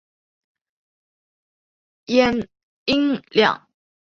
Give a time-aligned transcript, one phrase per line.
[2.07, 2.47] 阆
[2.85, 3.67] 音两。